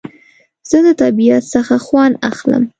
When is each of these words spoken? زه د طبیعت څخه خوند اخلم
زه 0.69 0.77
د 0.85 0.87
طبیعت 1.01 1.43
څخه 1.53 1.75
خوند 1.85 2.13
اخلم 2.29 2.63